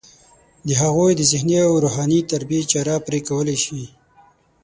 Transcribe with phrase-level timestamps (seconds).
[0.67, 3.83] د هغوی د ذهني او روحاني تربیې چاره پرې کولی شي.